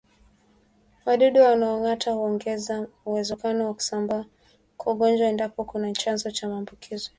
[1.05, 4.25] Wadudu wanaongata huongeza uwezekano wa kusambaa
[4.77, 7.09] kwa ugonjwa endapo kuna chanzo cha maambukizi